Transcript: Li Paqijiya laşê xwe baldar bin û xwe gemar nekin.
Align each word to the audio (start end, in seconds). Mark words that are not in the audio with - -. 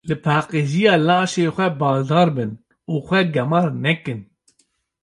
Li 0.09 0.15
Paqijiya 0.23 0.93
laşê 1.07 1.43
xwe 1.55 1.67
baldar 1.79 2.29
bin 2.35 2.51
û 2.91 2.93
xwe 3.07 3.21
gemar 3.35 3.67
nekin. 3.83 4.19